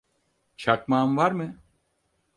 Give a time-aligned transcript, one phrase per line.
[0.57, 1.55] Çakmağın var mı?